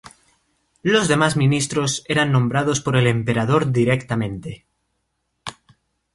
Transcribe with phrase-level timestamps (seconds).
[0.81, 4.65] Los demás ministros eran nombrados por el Emperador directamente.